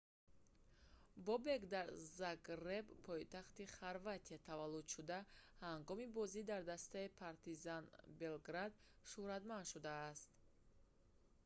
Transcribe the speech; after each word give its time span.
бобек 1.25 1.61
дар 1.73 1.87
загреб 2.19 2.85
пойтахти 3.07 3.63
хорватия 3.77 4.39
таваллуд 4.49 4.87
шуда 4.95 5.19
ҳангоми 5.65 6.07
бозӣ 6.17 6.41
дар 6.51 6.61
дастаи 6.73 7.15
партизан 7.23 7.83
белград 8.21 8.73
шуҳратманд 9.11 9.65
шудааст 9.73 10.29